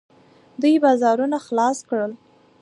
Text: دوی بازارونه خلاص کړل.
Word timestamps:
دوی 0.61 0.75
بازارونه 0.83 1.37
خلاص 1.47 1.77
کړل. 1.89 2.11